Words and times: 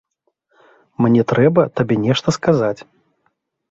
Мне 1.07 1.27
трэба 1.33 1.69
табе 1.79 2.01
нешта 2.09 2.29
сказаць. 2.41 2.77